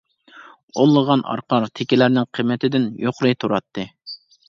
ئونلىغان 0.83 1.23
ئارقار، 1.33 1.69
تېكىلەرنىڭ 1.81 2.29
قىممىتىدىن 2.39 2.91
يۇقىرى 3.07 3.39
تۇراتتى. 3.45 3.91